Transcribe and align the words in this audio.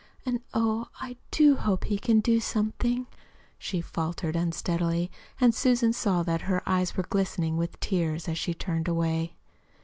And 0.25 0.41
oh, 0.51 0.87
I 0.99 1.17
do 1.29 1.55
hope 1.57 1.83
he 1.83 1.99
can 1.99 2.21
do 2.21 2.39
something," 2.39 3.05
she 3.59 3.81
faltered 3.81 4.35
unsteadily. 4.35 5.11
And 5.39 5.53
Susan 5.53 5.93
saw 5.93 6.23
that 6.23 6.41
her 6.49 6.67
eyes 6.67 6.97
were 6.97 7.03
glistening 7.07 7.55
with 7.55 7.79
tears 7.79 8.27
as 8.27 8.39
she 8.39 8.55
turned 8.55 8.87
away. 8.87 9.35